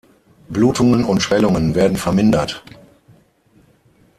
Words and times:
Blutungen 0.49 1.03
und 1.05 1.21
Schwellungen 1.21 1.75
werden 1.75 1.95
vermindert. 1.95 2.63